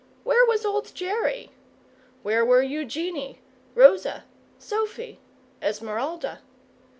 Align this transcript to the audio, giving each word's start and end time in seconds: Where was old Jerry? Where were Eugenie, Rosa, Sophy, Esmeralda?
Where 0.23 0.43
was 0.47 0.65
old 0.65 0.95
Jerry? 0.95 1.51
Where 2.23 2.43
were 2.43 2.63
Eugenie, 2.63 3.39
Rosa, 3.75 4.23
Sophy, 4.57 5.19
Esmeralda? 5.61 6.39